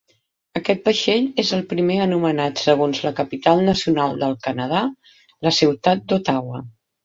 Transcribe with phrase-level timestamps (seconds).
[0.59, 4.85] Aquest vaixell és el primer anomenat segons la capital nacional del Canadà,
[5.49, 6.69] la ciutat d'Ottawa.